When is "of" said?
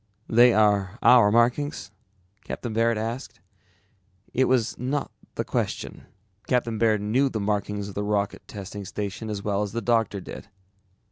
7.87-7.93